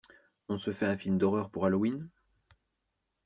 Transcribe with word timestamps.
On 0.49 0.57
se 0.57 0.71
fait 0.73 0.87
un 0.87 0.97
film 0.97 1.19
d'horreur 1.19 1.51
pour 1.51 1.67
Halloween? 1.67 2.09